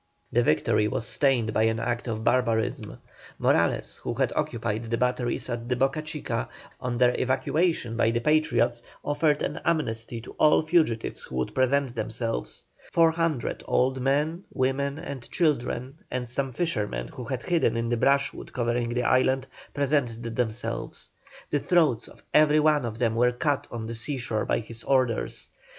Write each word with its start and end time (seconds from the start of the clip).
The 0.31 0.41
victory 0.41 0.87
was 0.87 1.05
stained 1.05 1.53
by 1.53 1.61
an 1.61 1.79
act 1.79 2.07
of 2.07 2.23
barbarism. 2.23 2.97
Morales, 3.37 3.97
who 3.97 4.15
had 4.15 4.33
occupied 4.35 4.85
the 4.85 4.97
batteries 4.97 5.47
at 5.47 5.69
the 5.69 5.75
Boca 5.75 6.01
Chica, 6.01 6.49
on 6.79 6.97
their 6.97 7.13
evacuation 7.19 7.95
by 7.95 8.09
the 8.09 8.19
Patriots, 8.19 8.81
offered 9.03 9.43
an 9.43 9.61
amnesty 9.63 10.19
to 10.21 10.31
all 10.39 10.63
fugitives 10.63 11.21
who 11.21 11.35
would 11.35 11.53
present 11.53 11.93
themselves. 11.93 12.63
Four 12.91 13.11
hundred 13.11 13.63
old 13.67 14.01
men, 14.01 14.43
women, 14.51 14.97
and 14.97 15.29
children, 15.29 15.99
and 16.09 16.27
some 16.27 16.51
fishermen 16.51 17.09
who 17.09 17.25
had 17.25 17.43
hidden 17.43 17.77
in 17.77 17.89
the 17.89 17.97
brushwood 17.97 18.51
covering 18.51 18.89
the 18.89 19.03
island, 19.03 19.45
presented 19.71 20.35
themselves. 20.35 21.11
The 21.51 21.59
throats 21.59 22.07
of 22.07 22.23
every 22.33 22.59
one 22.59 22.85
of 22.85 22.97
them 22.97 23.13
were 23.13 23.33
cut 23.33 23.67
on 23.69 23.85
the 23.85 23.93
seashore 23.93 24.45
by 24.45 24.61
his 24.61 24.83
orders. 24.83 25.51